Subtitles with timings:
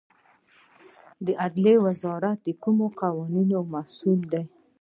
[1.43, 4.43] عدلیې وزارت د کومو قوانینو مسوول دی؟